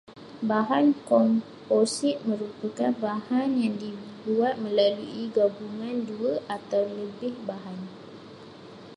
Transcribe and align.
Bahan 0.49 0.87
komposit 1.09 2.17
merupakan 2.29 2.89
bahan 3.05 3.49
yang 3.63 3.75
dibuat 3.83 4.55
melalui 4.65 5.23
gabungan 5.37 5.97
dua 6.09 6.33
atau 6.57 6.83
lebih 7.01 7.33
bahan 7.47 7.77